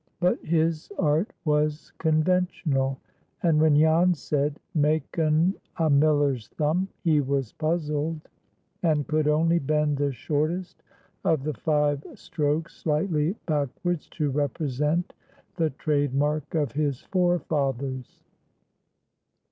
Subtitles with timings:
[0.19, 2.97] But his art was conventional,
[3.43, 8.19] and when Jan said, "Make un a miller's thumb," he was puzzled,
[8.81, 10.81] and could only bend the shortest
[11.23, 15.13] of the five strokes slightly backwards to represent
[15.57, 18.23] the trade mark of his forefathers.